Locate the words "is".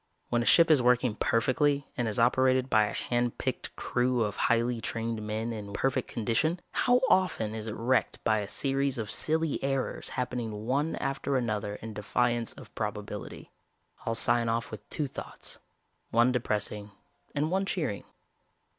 0.71-0.81, 2.07-2.17, 7.53-7.67